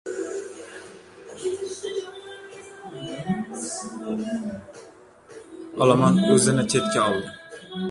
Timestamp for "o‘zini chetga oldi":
6.33-7.33